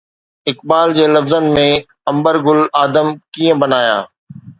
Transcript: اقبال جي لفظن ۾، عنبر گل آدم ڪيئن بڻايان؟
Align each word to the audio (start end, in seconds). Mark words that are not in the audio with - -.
اقبال 0.51 0.93
جي 0.99 1.03
لفظن 1.15 1.45
۾، 1.57 1.65
عنبر 2.13 2.39
گل 2.47 2.59
آدم 2.83 3.07
ڪيئن 3.37 3.61
بڻايان؟ 3.65 4.09